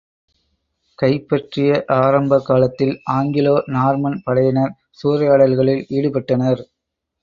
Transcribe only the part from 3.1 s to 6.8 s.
Anglo Norman படையினர் சூறையாடல்களில் ஈடுபட்டனர்.